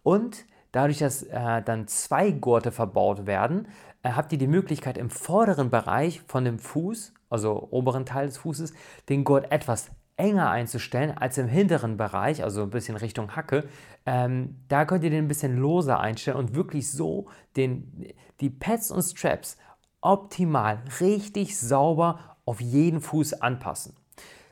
Und 0.03 0.45
dadurch, 0.71 0.99
dass 0.99 1.23
äh, 1.23 1.61
dann 1.63 1.87
zwei 1.87 2.31
Gurte 2.31 2.71
verbaut 2.71 3.25
werden, 3.25 3.67
habt 4.03 4.31
ihr 4.31 4.37
die 4.37 4.47
Möglichkeit 4.47 4.97
im 4.97 5.09
vorderen 5.09 5.69
Bereich 5.69 6.21
von 6.27 6.45
dem 6.45 6.59
Fuß, 6.59 7.13
also 7.29 7.67
oberen 7.71 8.05
Teil 8.05 8.27
des 8.27 8.37
Fußes, 8.37 8.73
den 9.09 9.23
Gurt 9.23 9.51
etwas 9.51 9.91
enger 10.15 10.49
einzustellen 10.49 11.17
als 11.17 11.37
im 11.37 11.47
hinteren 11.47 11.97
Bereich, 11.97 12.43
also 12.43 12.63
ein 12.63 12.69
bisschen 12.69 12.97
Richtung 12.97 13.35
Hacke. 13.35 13.67
Ähm, 14.05 14.57
da 14.67 14.85
könnt 14.85 15.03
ihr 15.03 15.09
den 15.09 15.25
ein 15.25 15.29
bisschen 15.29 15.57
loser 15.57 15.99
einstellen 15.99 16.37
und 16.37 16.55
wirklich 16.55 16.91
so 16.91 17.27
den, 17.55 18.13
die 18.41 18.49
Pads 18.49 18.91
und 18.91 19.01
Straps 19.01 19.57
optimal, 20.01 20.83
richtig 20.99 21.57
sauber 21.57 22.37
auf 22.45 22.61
jeden 22.61 22.99
Fuß 23.01 23.41
anpassen. 23.41 23.95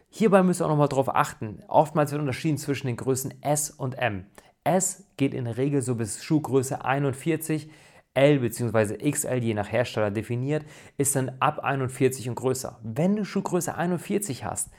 Hierbei 0.10 0.42
müsst 0.42 0.62
ihr 0.62 0.66
auch 0.66 0.70
nochmal 0.70 0.88
darauf 0.88 1.14
achten. 1.14 1.64
Oftmals 1.68 2.12
wird 2.12 2.22
unterschieden 2.22 2.58
zwischen 2.58 2.88
den 2.88 2.96
Größen 2.96 3.42
S 3.42 3.70
und 3.70 3.98
M. 3.98 4.26
S 4.64 5.06
geht 5.18 5.34
in 5.34 5.46
der 5.46 5.58
Regel 5.58 5.82
so 5.82 5.96
bis 5.96 6.24
Schuhgröße 6.24 6.84
41. 6.84 7.70
L 8.18 8.40
bzw. 8.40 9.12
XL 9.12 9.44
je 9.44 9.54
nach 9.54 9.72
Hersteller 9.72 10.10
definiert, 10.10 10.66
ist 10.98 11.16
dann 11.16 11.32
ab 11.40 11.60
41 11.60 12.28
und 12.28 12.36
größer. 12.36 12.80
Wenn 12.82 13.16
du 13.16 13.24
Schuhgröße 13.24 13.76
41 13.76 14.44
hast, 14.44 14.72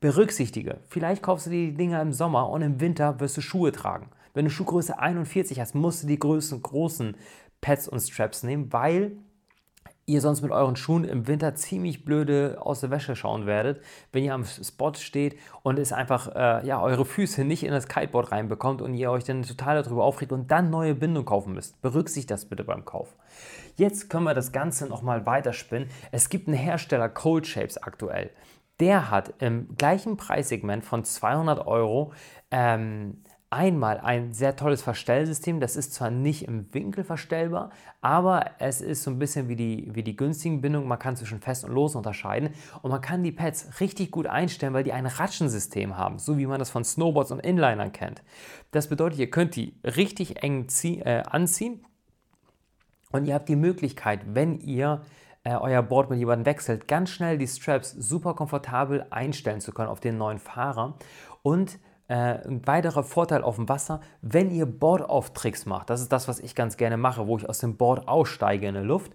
berücksichtige, 0.00 0.80
vielleicht 0.88 1.22
kaufst 1.22 1.46
du 1.46 1.50
die 1.50 1.72
Dinger 1.72 2.02
im 2.02 2.12
Sommer 2.12 2.50
und 2.50 2.60
im 2.60 2.80
Winter 2.80 3.20
wirst 3.20 3.38
du 3.38 3.40
Schuhe 3.40 3.72
tragen. 3.72 4.10
Wenn 4.34 4.44
du 4.44 4.50
Schuhgröße 4.50 4.98
41 4.98 5.60
hast, 5.60 5.74
musst 5.74 6.02
du 6.02 6.06
die 6.06 6.18
größten, 6.18 6.60
großen 6.60 7.16
Pads 7.62 7.88
und 7.88 8.00
Straps 8.00 8.42
nehmen, 8.42 8.70
weil 8.70 9.16
ihr 10.06 10.20
sonst 10.20 10.42
mit 10.42 10.50
euren 10.50 10.76
Schuhen 10.76 11.04
im 11.04 11.26
Winter 11.26 11.54
ziemlich 11.54 12.04
blöde 12.04 12.58
aus 12.60 12.80
der 12.80 12.90
Wäsche 12.90 13.16
schauen 13.16 13.46
werdet, 13.46 13.80
wenn 14.12 14.24
ihr 14.24 14.34
am 14.34 14.44
Spot 14.44 14.92
steht 14.94 15.36
und 15.62 15.78
es 15.78 15.92
einfach 15.92 16.34
äh, 16.34 16.66
ja, 16.66 16.80
eure 16.82 17.04
Füße 17.04 17.44
nicht 17.44 17.64
in 17.64 17.72
das 17.72 17.88
Kiteboard 17.88 18.32
reinbekommt 18.32 18.82
und 18.82 18.94
ihr 18.94 19.10
euch 19.10 19.24
dann 19.24 19.42
total 19.42 19.82
darüber 19.82 20.04
aufregt 20.04 20.32
und 20.32 20.50
dann 20.50 20.70
neue 20.70 20.94
Bindung 20.94 21.24
kaufen 21.24 21.54
müsst. 21.54 21.80
Berücksichtigt 21.80 22.30
das 22.30 22.44
bitte 22.44 22.64
beim 22.64 22.84
Kauf. 22.84 23.14
Jetzt 23.76 24.10
können 24.10 24.24
wir 24.24 24.34
das 24.34 24.52
Ganze 24.52 24.86
nochmal 24.86 25.26
weiterspinnen. 25.26 25.88
Es 26.12 26.28
gibt 26.28 26.48
einen 26.48 26.56
Hersteller 26.56 27.08
Cold 27.08 27.46
Shapes 27.46 27.76
aktuell. 27.78 28.30
der 28.80 29.10
hat 29.10 29.34
im 29.38 29.76
gleichen 29.76 30.16
Preissegment 30.16 30.84
von 30.84 31.04
200 31.04 31.64
Euro 31.66 32.12
ähm, 32.50 33.22
einmal 33.54 34.00
ein 34.00 34.32
sehr 34.32 34.56
tolles 34.56 34.82
Verstellsystem. 34.82 35.60
Das 35.60 35.76
ist 35.76 35.94
zwar 35.94 36.10
nicht 36.10 36.48
im 36.48 36.72
Winkel 36.74 37.04
verstellbar, 37.04 37.70
aber 38.00 38.50
es 38.58 38.80
ist 38.80 39.04
so 39.04 39.10
ein 39.12 39.18
bisschen 39.20 39.48
wie 39.48 39.54
die, 39.54 39.94
wie 39.94 40.02
die 40.02 40.16
günstigen 40.16 40.60
Bindungen. 40.60 40.88
Man 40.88 40.98
kann 40.98 41.16
zwischen 41.16 41.40
fest 41.40 41.64
und 41.64 41.72
los 41.72 41.94
unterscheiden 41.94 42.50
und 42.82 42.90
man 42.90 43.00
kann 43.00 43.22
die 43.22 43.30
Pads 43.30 43.80
richtig 43.80 44.10
gut 44.10 44.26
einstellen, 44.26 44.74
weil 44.74 44.82
die 44.82 44.92
ein 44.92 45.06
Ratschensystem 45.06 45.96
haben, 45.96 46.18
so 46.18 46.36
wie 46.36 46.46
man 46.46 46.58
das 46.58 46.70
von 46.70 46.84
Snowboards 46.84 47.30
und 47.30 47.40
Inlinern 47.40 47.92
kennt. 47.92 48.22
Das 48.72 48.88
bedeutet, 48.88 49.20
ihr 49.20 49.30
könnt 49.30 49.54
die 49.54 49.78
richtig 49.84 50.42
eng 50.42 50.66
äh, 50.82 51.22
anziehen 51.22 51.84
und 53.12 53.24
ihr 53.24 53.34
habt 53.34 53.48
die 53.48 53.56
Möglichkeit, 53.56 54.22
wenn 54.34 54.58
ihr 54.58 55.02
äh, 55.44 55.54
euer 55.54 55.82
Board 55.82 56.10
mit 56.10 56.18
jemandem 56.18 56.46
wechselt, 56.46 56.88
ganz 56.88 57.10
schnell 57.10 57.38
die 57.38 57.46
Straps 57.46 57.92
super 57.92 58.34
komfortabel 58.34 59.06
einstellen 59.10 59.60
zu 59.60 59.70
können 59.70 59.90
auf 59.90 60.00
den 60.00 60.18
neuen 60.18 60.40
Fahrer 60.40 60.98
und 61.42 61.78
ein 62.12 62.66
weiterer 62.66 63.02
Vorteil 63.02 63.42
auf 63.42 63.56
dem 63.56 63.68
Wasser, 63.68 64.00
wenn 64.20 64.50
ihr 64.50 64.66
Board-Off-Tricks 64.66 65.66
macht, 65.66 65.88
das 65.90 66.00
ist 66.00 66.12
das, 66.12 66.28
was 66.28 66.38
ich 66.38 66.54
ganz 66.54 66.76
gerne 66.76 66.96
mache, 66.96 67.26
wo 67.26 67.38
ich 67.38 67.48
aus 67.48 67.58
dem 67.58 67.76
Board 67.76 68.08
aussteige 68.08 68.68
in 68.68 68.74
der 68.74 68.82
Luft, 68.82 69.12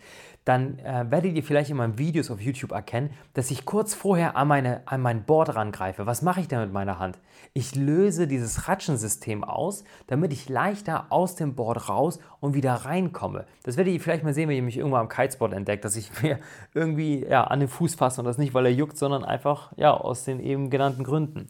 dann 0.50 0.80
äh, 0.80 1.06
werdet 1.10 1.36
ihr 1.36 1.44
vielleicht 1.44 1.70
in 1.70 1.78
meinen 1.78 2.00
Videos 2.00 2.32
auf 2.32 2.42
YouTube 2.42 2.72
erkennen, 2.72 3.12
dass 3.36 3.52
ich 3.52 3.66
kurz 3.66 3.94
vorher 3.94 4.36
an, 4.36 4.48
meine, 4.48 4.82
an 4.88 5.00
mein 5.00 5.24
Board 5.24 5.54
rangreife. 5.54 6.08
Was 6.08 6.24
mache 6.24 6.42
ich 6.42 6.48
denn 6.48 6.60
mit 6.60 6.74
meiner 6.74 6.98
Hand? 6.98 7.20
Ich 7.54 7.76
löse 7.76 8.26
dieses 8.26 8.68
Ratschensystem 8.68 9.44
aus, 9.44 9.84
damit 10.08 10.34
ich 10.34 10.50
leichter 10.50 11.12
aus 11.12 11.36
dem 11.36 11.54
Board 11.54 11.88
raus 11.88 12.20
und 12.40 12.56
wieder 12.56 12.74
reinkomme. 12.74 13.46
Das 13.62 13.78
werdet 13.78 13.94
ihr 13.94 14.00
vielleicht 14.00 14.24
mal 14.24 14.34
sehen, 14.34 14.50
wenn 14.50 14.56
ihr 14.56 14.64
mich 14.64 14.78
irgendwann 14.78 15.02
am 15.02 15.10
Kitespot 15.10 15.54
entdeckt, 15.54 15.86
dass 15.86 15.96
ich 15.96 16.10
mir 16.24 16.40
irgendwie 16.74 17.26
ja, 17.26 17.44
an 17.44 17.60
den 17.60 17.70
Fuß 17.70 17.94
fasse 17.94 18.22
und 18.22 18.26
das 18.26 18.40
nicht, 18.40 18.56
weil 18.56 18.66
er 18.66 18.72
juckt, 18.72 18.98
sondern 18.98 19.24
einfach 19.24 19.72
ja, 19.78 19.94
aus 19.94 20.24
den 20.24 20.40
eben 20.40 20.72
genannten 20.72 21.04
Gründen. 21.04 21.48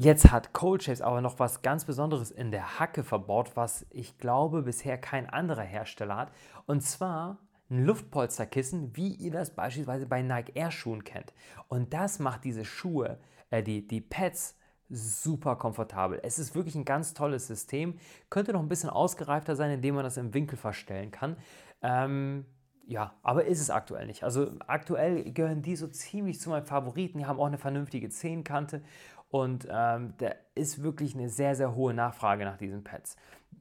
Jetzt 0.00 0.30
hat 0.30 0.52
Cold 0.52 0.84
Chase 0.84 1.04
aber 1.04 1.20
noch 1.20 1.40
was 1.40 1.60
ganz 1.60 1.84
Besonderes 1.84 2.30
in 2.30 2.52
der 2.52 2.78
Hacke 2.78 3.02
verbaut, 3.02 3.56
was 3.56 3.84
ich 3.90 4.16
glaube 4.16 4.62
bisher 4.62 4.96
kein 4.96 5.28
anderer 5.28 5.64
Hersteller 5.64 6.16
hat. 6.16 6.32
Und 6.66 6.82
zwar 6.82 7.38
ein 7.68 7.84
Luftpolsterkissen, 7.84 8.96
wie 8.96 9.14
ihr 9.14 9.32
das 9.32 9.56
beispielsweise 9.56 10.06
bei 10.06 10.22
Nike 10.22 10.52
Air 10.54 10.70
Schuhen 10.70 11.02
kennt. 11.02 11.34
Und 11.66 11.94
das 11.94 12.20
macht 12.20 12.44
diese 12.44 12.64
Schuhe, 12.64 13.18
äh, 13.50 13.60
die, 13.60 13.88
die 13.88 14.00
Pads, 14.00 14.56
super 14.88 15.56
komfortabel. 15.56 16.20
Es 16.22 16.38
ist 16.38 16.54
wirklich 16.54 16.76
ein 16.76 16.84
ganz 16.84 17.12
tolles 17.12 17.48
System. 17.48 17.98
Könnte 18.30 18.52
noch 18.52 18.62
ein 18.62 18.68
bisschen 18.68 18.90
ausgereifter 18.90 19.56
sein, 19.56 19.72
indem 19.72 19.96
man 19.96 20.04
das 20.04 20.16
im 20.16 20.32
Winkel 20.32 20.56
verstellen 20.56 21.10
kann. 21.10 21.36
Ähm, 21.82 22.46
ja, 22.86 23.14
aber 23.22 23.44
ist 23.44 23.60
es 23.60 23.68
aktuell 23.68 24.06
nicht. 24.06 24.24
Also 24.24 24.50
aktuell 24.66 25.30
gehören 25.32 25.60
die 25.60 25.76
so 25.76 25.88
ziemlich 25.88 26.40
zu 26.40 26.48
meinen 26.48 26.64
Favoriten. 26.64 27.18
Die 27.18 27.26
haben 27.26 27.38
auch 27.38 27.46
eine 27.46 27.58
vernünftige 27.58 28.08
Zehnkante 28.08 28.82
und 29.30 29.68
ähm, 29.70 30.14
da 30.18 30.32
ist 30.54 30.82
wirklich 30.82 31.14
eine 31.14 31.28
sehr, 31.28 31.54
sehr 31.54 31.74
hohe 31.74 31.92
Nachfrage 31.92 32.44
nach 32.44 32.56
diesen 32.56 32.82
Pads. 32.82 33.16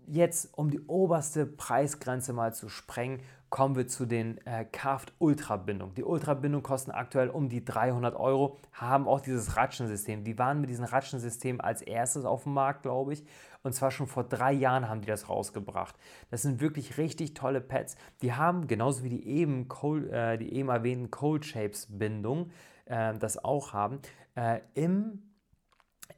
Jetzt, 0.05 0.57
um 0.57 0.69
die 0.69 0.79
oberste 0.88 1.45
Preisgrenze 1.45 2.31
mal 2.31 2.53
zu 2.53 2.69
sprengen, 2.69 3.19
kommen 3.50 3.75
wir 3.75 3.88
zu 3.88 4.05
den 4.05 4.38
äh, 4.45 4.65
Carved 4.65 5.13
Ultra 5.19 5.57
Bindungen. 5.57 5.95
Die 5.95 6.03
Ultra 6.03 6.33
Bindungen 6.33 6.63
kosten 6.63 6.91
aktuell 6.91 7.29
um 7.29 7.50
die 7.50 7.63
300 7.63 8.15
Euro, 8.15 8.57
haben 8.71 9.07
auch 9.07 9.19
dieses 9.19 9.57
Ratschensystem. 9.57 10.24
Die 10.24 10.38
waren 10.38 10.62
mit 10.62 10.69
diesem 10.69 10.86
Ratschensystem 10.86 11.59
als 11.59 11.81
erstes 11.81 12.24
auf 12.24 12.43
dem 12.43 12.53
Markt, 12.53 12.83
glaube 12.83 13.13
ich. 13.13 13.25
Und 13.63 13.74
zwar 13.74 13.91
schon 13.91 14.07
vor 14.07 14.24
drei 14.24 14.53
Jahren 14.53 14.88
haben 14.88 15.01
die 15.01 15.07
das 15.07 15.27
rausgebracht. 15.27 15.95
Das 16.29 16.41
sind 16.41 16.62
wirklich 16.62 16.97
richtig 16.97 17.33
tolle 17.33 17.59
Pads. 17.59 17.97
Die 18.21 18.33
haben, 18.33 18.67
genauso 18.67 19.03
wie 19.03 19.09
die 19.09 19.27
eben, 19.27 19.67
Cold, 19.67 20.09
äh, 20.09 20.38
die 20.38 20.53
eben 20.53 20.69
erwähnten 20.69 21.12
Cold 21.12 21.45
Shapes 21.45 21.88
Bindungen, 21.89 22.51
äh, 22.86 23.17
das 23.17 23.43
auch 23.43 23.74
haben, 23.74 24.00
äh, 24.36 24.59
im 24.74 25.26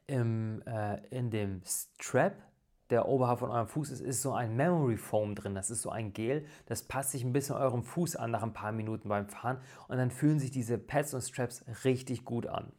im, 0.09 0.61
äh, 0.65 0.97
in 1.09 1.29
dem 1.29 1.61
Strap, 1.65 2.35
der 2.89 3.07
oberhalb 3.07 3.39
von 3.39 3.51
eurem 3.51 3.67
Fuß 3.67 3.91
ist, 3.91 4.01
ist 4.01 4.21
so 4.21 4.33
ein 4.33 4.55
Memory 4.55 4.97
Foam 4.97 5.35
drin. 5.35 5.53
Das 5.53 5.69
ist 5.69 5.83
so 5.83 5.91
ein 5.91 6.11
Gel, 6.13 6.45
das 6.65 6.83
passt 6.83 7.11
sich 7.11 7.23
ein 7.23 7.33
bisschen 7.33 7.55
eurem 7.55 7.83
Fuß 7.83 8.15
an 8.15 8.31
nach 8.31 8.41
ein 8.41 8.53
paar 8.53 8.71
Minuten 8.71 9.09
beim 9.09 9.27
Fahren 9.27 9.59
und 9.87 9.97
dann 9.97 10.09
fühlen 10.09 10.39
sich 10.39 10.51
diese 10.51 10.77
Pads 10.77 11.13
und 11.13 11.21
Straps 11.21 11.63
richtig 11.85 12.25
gut 12.25 12.47
an. 12.47 12.71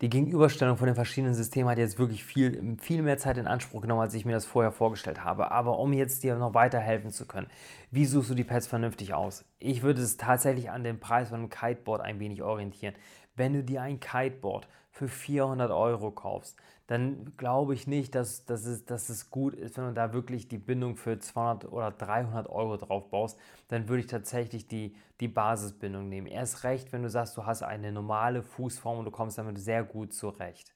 Die 0.00 0.08
Gegenüberstellung 0.08 0.76
von 0.76 0.86
den 0.86 0.94
verschiedenen 0.94 1.34
Systemen 1.34 1.68
hat 1.68 1.78
jetzt 1.78 1.98
wirklich 1.98 2.24
viel, 2.24 2.76
viel 2.80 3.02
mehr 3.02 3.18
Zeit 3.18 3.36
in 3.36 3.48
Anspruch 3.48 3.82
genommen, 3.82 4.00
als 4.00 4.14
ich 4.14 4.24
mir 4.24 4.32
das 4.32 4.46
vorher 4.46 4.70
vorgestellt 4.70 5.24
habe. 5.24 5.50
Aber 5.50 5.80
um 5.80 5.92
jetzt 5.92 6.22
dir 6.22 6.36
noch 6.36 6.54
weiterhelfen 6.54 7.10
zu 7.10 7.26
können, 7.26 7.48
wie 7.90 8.04
suchst 8.04 8.30
du 8.30 8.34
die 8.36 8.44
Pads 8.44 8.68
vernünftig 8.68 9.12
aus? 9.12 9.44
Ich 9.58 9.82
würde 9.82 10.00
es 10.00 10.16
tatsächlich 10.16 10.70
an 10.70 10.84
dem 10.84 11.00
Preis 11.00 11.30
von 11.30 11.40
einem 11.40 11.50
Kiteboard 11.50 12.00
ein 12.00 12.20
wenig 12.20 12.44
orientieren. 12.44 12.94
Wenn 13.34 13.54
du 13.54 13.64
dir 13.64 13.82
ein 13.82 13.98
Kiteboard 13.98 14.68
für 14.92 15.08
400 15.08 15.72
Euro 15.72 16.12
kaufst, 16.12 16.56
dann 16.88 17.34
glaube 17.36 17.74
ich 17.74 17.86
nicht, 17.86 18.14
dass, 18.14 18.46
dass, 18.46 18.64
es, 18.64 18.86
dass 18.86 19.10
es 19.10 19.30
gut 19.30 19.52
ist, 19.54 19.76
wenn 19.76 19.88
du 19.88 19.92
da 19.92 20.14
wirklich 20.14 20.48
die 20.48 20.56
Bindung 20.56 20.96
für 20.96 21.18
200 21.18 21.70
oder 21.70 21.90
300 21.90 22.48
Euro 22.48 22.78
drauf 22.78 23.10
baust. 23.10 23.38
Dann 23.68 23.88
würde 23.88 24.00
ich 24.00 24.06
tatsächlich 24.06 24.68
die, 24.68 24.96
die 25.20 25.28
Basisbindung 25.28 26.08
nehmen. 26.08 26.26
Erst 26.26 26.64
recht, 26.64 26.90
wenn 26.90 27.02
du 27.02 27.10
sagst, 27.10 27.36
du 27.36 27.44
hast 27.44 27.62
eine 27.62 27.92
normale 27.92 28.42
Fußform 28.42 29.00
und 29.00 29.04
du 29.04 29.10
kommst 29.10 29.36
damit 29.36 29.58
sehr 29.58 29.84
gut 29.84 30.14
zurecht. 30.14 30.72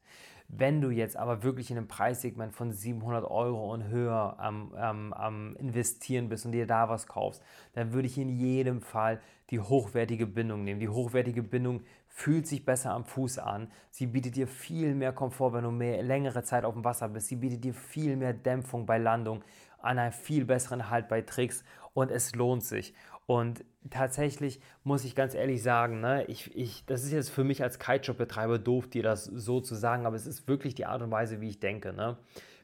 Wenn 0.49 0.83
du 0.83 0.91
jetzt 0.91 1.17
aber 1.17 1.43
wirklich 1.43 1.71
in 1.71 1.79
einem 1.79 1.89
Preissegment 1.89 2.53
von 2.53 2.73
700 2.73 3.25
Euro 3.25 3.73
und 3.73 3.89
höher 3.89 4.37
am, 4.39 4.75
am, 4.75 5.15
am 5.15 5.57
Investieren 5.57 6.29
bist 6.29 6.45
und 6.45 6.53
dir 6.53 6.67
da 6.67 6.91
was 6.91 7.07
kaufst, 7.07 7.43
dann 7.73 7.95
würde 7.95 8.07
ich 8.07 8.19
in 8.19 8.29
jedem 8.29 8.83
Fall 8.83 9.19
die 9.49 9.61
hochwertige 9.61 10.27
Bindung 10.27 10.63
nehmen. 10.63 10.79
Die 10.79 10.91
hochwertige 10.91 11.43
Bindung 11.43 11.81
fühlt 12.15 12.47
sich 12.47 12.65
besser 12.65 12.93
am 12.93 13.07
Fuß 13.07 13.39
an. 13.39 13.73
Sie 13.91 14.07
bietet 14.07 14.37
dir 14.37 14.47
viel 14.47 14.95
mehr 14.95 15.13
Komfort, 15.13 15.55
wenn 15.55 15.65
du 15.65 15.71
mehr, 15.71 16.03
längere 16.03 16.43
Zeit 16.43 16.65
auf 16.65 16.75
dem 16.75 16.85
Wasser 16.85 17.09
bist. 17.09 17.29
Sie 17.29 17.37
bietet 17.37 17.65
dir 17.65 17.73
viel 17.73 18.17
mehr 18.17 18.35
Dämpfung 18.35 18.85
bei 18.85 18.99
Landung, 18.99 19.43
an 19.79 19.99
einem 19.99 20.13
viel 20.13 20.45
besseren 20.45 20.91
Halt 20.91 21.09
bei 21.09 21.23
Tricks 21.23 21.65
und 21.95 22.11
es 22.11 22.35
lohnt 22.35 22.65
sich. 22.65 22.95
Und 23.25 23.65
tatsächlich 23.89 24.61
muss 24.85 25.05
ich 25.05 25.15
ganz 25.15 25.35
ehrlich 25.35 25.63
sagen, 25.63 26.01
ne, 26.01 26.25
ich, 26.27 26.55
ich, 26.55 26.85
das 26.85 27.03
ist 27.03 27.13
jetzt 27.13 27.31
für 27.31 27.45
mich 27.45 27.63
als 27.63 27.79
Kiteshop-Betreiber 27.79 28.59
doof, 28.59 28.89
dir 28.89 29.03
das 29.03 29.25
so 29.25 29.61
zu 29.61 29.75
sagen, 29.75 30.05
aber 30.05 30.15
es 30.15 30.27
ist 30.27 30.47
wirklich 30.47 30.75
die 30.75 30.85
Art 30.85 31.01
und 31.01 31.11
Weise, 31.11 31.41
wie 31.41 31.49
ich 31.49 31.61
denke. 31.61 31.95
Ne? 31.95 32.19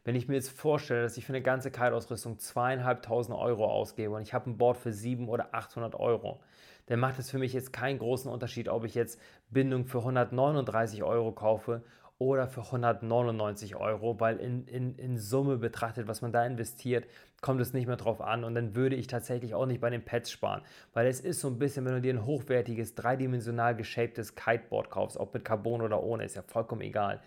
Wenn 0.04 0.14
ich 0.14 0.28
mir 0.28 0.34
jetzt 0.34 0.50
vorstelle, 0.50 1.02
dass 1.02 1.16
ich 1.16 1.24
für 1.24 1.32
eine 1.32 1.42
ganze 1.42 1.70
Kite-Ausrüstung 1.70 2.38
zweieinhalbtausend 2.38 3.36
Euro 3.36 3.64
ausgebe 3.64 4.14
und 4.14 4.22
ich 4.22 4.34
habe 4.34 4.50
ein 4.50 4.58
Board 4.58 4.76
für 4.76 4.92
700 4.92 5.32
oder 5.32 5.54
800 5.54 5.94
Euro, 5.94 6.40
dann 6.88 7.00
macht 7.00 7.18
es 7.18 7.30
für 7.30 7.38
mich 7.38 7.52
jetzt 7.52 7.72
keinen 7.72 7.98
großen 7.98 8.30
Unterschied, 8.30 8.68
ob 8.68 8.84
ich 8.84 8.94
jetzt 8.94 9.20
Bindung 9.50 9.84
für 9.86 9.98
139 9.98 11.02
Euro 11.02 11.32
kaufe 11.32 11.82
oder 12.18 12.48
für 12.48 12.62
199 12.62 13.76
Euro, 13.76 14.18
weil 14.18 14.38
in, 14.38 14.66
in, 14.66 14.96
in 14.96 15.18
Summe 15.18 15.56
betrachtet, 15.56 16.08
was 16.08 16.20
man 16.20 16.32
da 16.32 16.44
investiert, 16.44 17.06
kommt 17.40 17.60
es 17.60 17.72
nicht 17.72 17.86
mehr 17.86 17.96
drauf 17.96 18.20
an 18.20 18.42
und 18.42 18.54
dann 18.54 18.74
würde 18.74 18.96
ich 18.96 19.06
tatsächlich 19.06 19.54
auch 19.54 19.66
nicht 19.66 19.80
bei 19.80 19.90
den 19.90 20.04
Pads 20.04 20.30
sparen, 20.30 20.62
weil 20.92 21.06
es 21.06 21.20
ist 21.20 21.40
so 21.40 21.48
ein 21.48 21.58
bisschen, 21.58 21.84
wenn 21.84 21.92
du 21.92 22.00
dir 22.00 22.14
ein 22.14 22.26
hochwertiges, 22.26 22.96
dreidimensional 22.96 23.76
geshaptes 23.76 24.34
Kiteboard 24.34 24.90
kaufst, 24.90 25.16
ob 25.18 25.32
mit 25.34 25.44
Carbon 25.44 25.82
oder 25.82 26.02
ohne, 26.02 26.24
ist 26.24 26.34
ja 26.34 26.42
vollkommen 26.42 26.80
egal, 26.80 27.20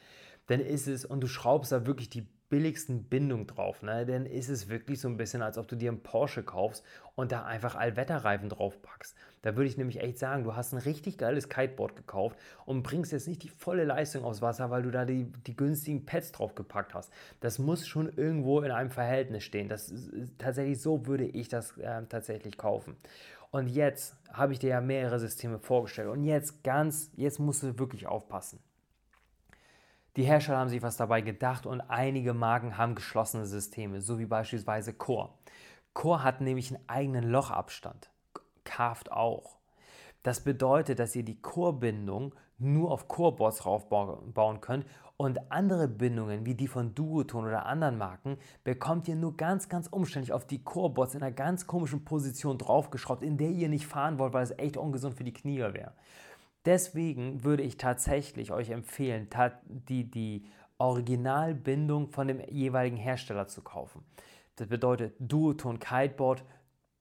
dann 0.48 0.60
ist 0.60 0.88
es 0.88 1.06
und 1.06 1.22
du 1.22 1.28
schraubst 1.28 1.72
da 1.72 1.86
wirklich 1.86 2.10
die 2.10 2.28
billigsten 2.52 3.06
Bindung 3.06 3.48
drauf, 3.48 3.82
ne? 3.82 4.06
dann 4.06 4.26
ist 4.26 4.50
es 4.50 4.68
wirklich 4.68 5.00
so 5.00 5.08
ein 5.08 5.16
bisschen, 5.16 5.42
als 5.42 5.58
ob 5.58 5.70
du 5.70 5.78
dir 5.78 5.90
einen 5.90 6.04
Porsche 6.04 6.44
kaufst 6.44 6.84
und 7.16 7.32
da 7.32 7.46
einfach 7.46 7.76
Allwetterreifen 7.76 8.50
drauf 8.50 8.82
packst. 8.82 9.16
Da 9.42 9.56
würde 9.56 9.70
ich 9.70 9.78
nämlich 9.78 10.02
echt 10.02 10.20
sagen, 10.20 10.44
du 10.44 10.54
hast 10.54 10.74
ein 10.74 10.80
richtig 10.80 11.18
geiles 11.18 11.48
Kiteboard 11.48 11.96
gekauft 11.96 12.38
und 12.66 12.84
bringst 12.84 13.14
jetzt 13.14 13.30
nicht 13.30 13.42
die 13.42 13.50
volle 13.50 13.86
Leistung 13.86 14.26
aufs 14.26 14.42
Wasser, 14.42 14.70
weil 14.70 14.84
du 14.84 14.92
da 14.92 15.06
die, 15.06 15.32
die 15.48 15.56
günstigen 15.56 16.06
Pads 16.06 16.34
drauf 16.34 16.54
gepackt 16.54 16.94
hast. 16.94 17.12
Das 17.40 17.58
muss 17.58 17.88
schon 17.88 18.12
irgendwo 18.18 18.60
in 18.60 18.72
einem 18.72 18.92
Verhältnis 18.92 19.46
stehen. 19.46 19.70
Das 19.70 19.90
ist, 19.90 20.12
tatsächlich 20.38 20.82
so 20.82 21.08
würde 21.08 21.24
ich 21.26 21.48
das 21.48 21.78
äh, 21.78 22.04
tatsächlich 22.10 22.58
kaufen. 22.58 22.98
Und 23.50 23.68
jetzt 23.68 24.18
habe 24.34 24.52
ich 24.52 24.60
dir 24.60 24.72
ja 24.72 24.82
mehrere 24.82 25.20
Systeme 25.20 25.58
vorgestellt 25.58 26.10
und 26.10 26.26
jetzt 26.26 26.66
ganz, 26.66 27.12
jetzt 27.16 27.40
musst 27.40 27.64
du 27.64 27.80
wirklich 27.80 28.08
aufpassen. 28.08 28.60
Die 30.18 30.24
Hersteller 30.24 30.58
haben 30.58 30.70
sich 30.70 30.82
was 30.82 30.98
dabei 30.98 31.22
gedacht 31.22 31.66
und 31.66 31.80
einige 31.80 32.34
Marken 32.34 32.78
haben 32.78 32.96
geschlossene 32.96 33.46
Systeme, 33.46 34.02
so 34.02 34.20
wie 34.20 34.26
beispielsweise 34.26 34.94
Core. 34.94 35.30
Core 35.94 36.24
hat 36.24 36.42
nämlich 36.42 36.74
einen 36.74 36.84
eigenen 36.90 37.24
Lochabstand, 37.30 38.10
Carved 38.66 39.12
auch. 39.12 39.58
Das 40.24 40.44
bedeutet, 40.44 41.00
dass 41.00 41.16
ihr 41.16 41.24
die 41.24 41.42
Core-Bindung 41.42 42.36
nur 42.58 42.92
auf 42.92 43.08
Core-Boards 43.08 43.66
raufbauen 43.66 44.62
könnt 44.62 44.86
und 45.18 45.52
andere 45.52 45.88
Bindungen 45.88 46.46
wie 46.46 46.56
die 46.56 46.68
von 46.68 46.94
Duoton 46.94 47.46
oder 47.46 47.66
anderen 47.66 47.98
Marken 47.98 48.38
bekommt 48.64 49.08
ihr 49.08 49.16
nur 49.16 49.38
ganz, 49.38 49.70
ganz 49.70 49.88
umständlich 49.88 50.34
auf 50.34 50.46
die 50.46 50.64
Core-Boards 50.64 51.16
in 51.16 51.22
einer 51.22 51.32
ganz 51.32 51.68
komischen 51.68 52.04
Position 52.04 52.58
draufgeschraubt, 52.58 53.24
in 53.24 53.38
der 53.38 53.50
ihr 53.50 53.70
nicht 53.70 53.88
fahren 53.88 54.20
wollt, 54.20 54.34
weil 54.34 54.44
es 54.44 54.58
echt 54.58 54.78
ungesund 54.78 55.16
für 55.16 55.24
die 55.24 55.34
Knie 55.34 55.60
wäre. 55.60 55.94
Deswegen 56.66 57.44
würde 57.44 57.64
ich 57.64 57.78
tatsächlich 57.78 58.52
euch 58.52 58.70
empfehlen, 58.70 59.28
die, 59.68 60.10
die 60.10 60.46
Originalbindung 60.78 62.10
von 62.10 62.28
dem 62.28 62.40
jeweiligen 62.50 62.98
Hersteller 62.98 63.48
zu 63.48 63.62
kaufen. 63.62 64.04
Das 64.56 64.68
bedeutet 64.68 65.16
Duoton 65.20 65.80
Kiteboard, 65.80 66.44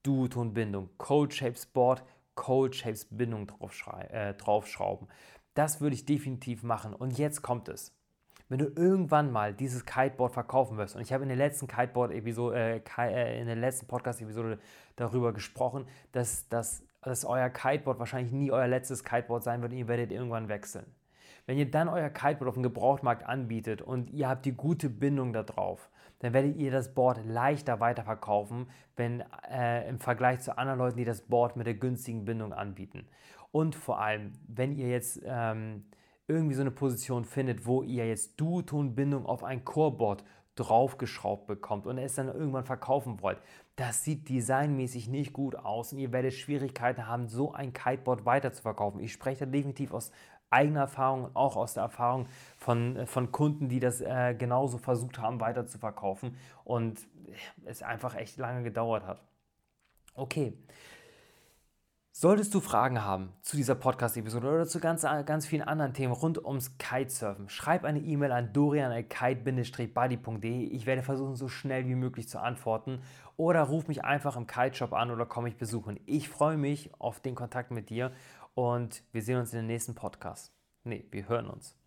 Duoton 0.02 0.55
Bindung, 0.55 0.88
Cold 0.97 1.35
Shapes 1.35 1.67
Board, 1.67 2.02
Cold 2.35 2.75
Shapes 2.75 3.07
Bindung 3.11 3.47
draufschrauben. 3.47 5.09
Das 5.55 5.81
würde 5.81 5.95
ich 5.95 6.07
definitiv 6.07 6.62
machen. 6.62 6.95
Und 6.95 7.19
jetzt 7.19 7.43
kommt 7.43 7.69
es. 7.69 7.95
Wenn 8.49 8.59
du 8.59 8.67
irgendwann 8.75 9.31
mal 9.31 9.55
dieses 9.55 9.85
Kiteboard 9.85 10.33
verkaufen 10.33 10.76
wirst, 10.76 10.97
und 10.97 11.02
ich 11.02 11.12
habe 11.12 11.23
in 11.23 11.29
der 11.29 11.38
letzten 11.38 11.69
Kiteboard-Episode, 11.69 12.59
äh, 12.59 12.81
äh, 12.99 13.40
in 13.40 13.47
der 13.47 13.57
letzten 13.57 13.87
Podcast-Episode 13.87 14.59
darüber 14.97 15.33
gesprochen, 15.33 15.87
dass, 16.12 16.49
dass, 16.49 16.83
dass 17.02 17.25
euer 17.25 17.49
Kiteboard 17.49 17.99
wahrscheinlich 17.99 18.33
nie 18.33 18.50
euer 18.50 18.69
letztes 18.69 19.04
Kiteboard 19.04 19.42
sein 19.42 19.62
wird 19.62 19.73
und 19.73 19.78
ihr 19.78 19.88
werdet 19.88 20.12
irgendwann 20.12 20.49
wechseln. 20.49 20.87
Wenn 21.47 21.59
ihr 21.59 21.71
dann 21.71 21.88
euer 21.88 22.11
Kiteboard 22.11 22.49
auf 22.49 22.54
dem 22.54 22.62
Gebrauchtmarkt 22.62 23.26
anbietet 23.26 23.83
und 23.83 24.11
ihr 24.11 24.28
habt 24.28 24.45
die 24.45 24.52
gute 24.52 24.90
Bindung 24.90 25.33
da 25.33 25.42
drauf, 25.42 25.90
dann 26.21 26.35
werdet 26.35 26.57
ihr 26.57 26.71
das 26.71 26.95
Board 26.95 27.25
leichter 27.25 27.80
weiterverkaufen, 27.80 28.69
wenn 28.97 29.25
äh, 29.50 29.88
im 29.88 29.99
Vergleich 29.99 30.40
zu 30.40 30.57
anderen 30.59 30.78
Leuten, 30.78 30.99
die 30.99 31.04
das 31.04 31.23
Board 31.23 31.57
mit 31.57 31.66
der 31.66 31.75
günstigen 31.75 32.25
Bindung 32.25 32.52
anbieten. 32.52 33.09
Und 33.52 33.75
vor 33.75 34.00
allem, 34.00 34.33
wenn 34.47 34.73
ihr 34.73 34.88
jetzt 34.88 35.23
ähm, 35.25 35.85
irgendwie 36.28 36.54
so 36.54 36.61
eine 36.61 36.71
Position 36.71 37.25
findet, 37.25 37.66
wo 37.66 37.83
ihr 37.83 38.07
jetzt 38.07 38.40
Duoton-Bindung 38.40 39.26
auf 39.26 39.42
ein 39.42 39.64
Core-Board 39.64 40.23
draufgeschraubt 40.57 41.47
bekommt 41.47 41.87
und 41.87 41.99
es 41.99 42.14
dann 42.14 42.28
irgendwann 42.28 42.64
verkaufen 42.64 43.21
wollt. 43.23 43.38
Das 43.76 44.04
sieht 44.04 44.28
designmäßig 44.28 45.09
nicht 45.09 45.33
gut 45.33 45.57
aus 45.57 45.92
und 45.92 45.99
ihr 45.99 46.12
werdet 46.12 46.35
Schwierigkeiten 46.35 47.07
haben, 47.07 47.28
so 47.28 47.52
ein 47.52 47.73
Kiteboard 47.73 48.26
weiter 48.26 48.52
zu 48.52 48.62
verkaufen. 48.62 49.00
Ich 49.00 49.12
spreche 49.12 49.47
da 49.47 49.50
definitiv 49.50 49.92
aus 49.92 50.11
eigener 50.50 50.80
Erfahrung 50.80 51.25
und 51.25 51.37
auch 51.37 51.57
aus 51.57 51.75
der 51.75 51.85
Erfahrung 51.85 52.26
von, 52.59 53.07
von 53.07 53.33
Kunden, 53.33 53.69
die 53.69 53.80
das 53.80 54.00
äh, 54.00 54.35
genauso 54.35 54.78
versucht 54.78 55.19
haben 55.19 55.40
weiter 55.40 55.66
zu 55.66 55.78
verkaufen 55.78 56.37
und 56.64 57.00
es 57.64 57.83
einfach 57.83 58.16
echt 58.16 58.37
lange 58.37 58.64
gedauert 58.64 59.07
hat. 59.07 59.23
Okay, 60.14 60.52
Solltest 62.12 62.52
du 62.55 62.61
Fragen 62.61 63.05
haben 63.05 63.33
zu 63.40 63.57
dieser 63.57 63.76
Podcast-Episode 63.76 64.49
oder 64.49 64.67
zu 64.67 64.81
ganz, 64.81 65.02
ganz 65.02 65.47
vielen 65.47 65.62
anderen 65.62 65.95
Themen 65.95 66.12
rund 66.12 66.45
ums 66.45 66.76
Kitesurfen, 66.76 67.49
schreib 67.49 67.85
eine 67.85 68.00
E-Mail 68.00 68.33
an 68.33 68.52
dorian.kite-buddy.de. 68.52 70.64
Ich 70.64 70.87
werde 70.87 71.05
versuchen, 71.05 71.37
so 71.37 71.47
schnell 71.49 71.87
wie 71.87 71.95
möglich 71.95 72.29
zu 72.29 72.40
antworten. 72.40 73.00
Oder 73.37 73.62
ruf 73.62 73.87
mich 73.87 74.05
einfach 74.05 74.37
im 74.37 74.49
Kiteshop 74.49 74.93
an 74.93 75.12
oder 75.12 75.25
komm 75.25 75.45
mich 75.45 75.57
besuchen. 75.57 76.00
Ich 76.05 76.29
freue 76.29 76.57
mich 76.57 76.90
auf 76.99 77.21
den 77.21 77.37
Kontakt 77.37 77.71
mit 77.71 77.90
dir 77.90 78.11
und 78.55 79.05
wir 79.12 79.23
sehen 79.23 79.38
uns 79.38 79.52
in 79.52 79.61
den 79.61 79.69
nächsten 79.69 79.95
Podcast. 79.95 80.52
Nee, 80.83 81.07
wir 81.12 81.29
hören 81.29 81.49
uns. 81.49 81.80